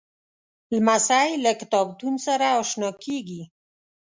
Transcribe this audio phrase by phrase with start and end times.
[0.73, 3.41] لمسی له کتابتون سره اشنا کېږي.